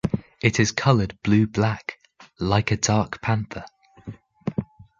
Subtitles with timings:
[0.41, 1.99] It is colored blue-black,
[2.39, 3.65] like a dark panther.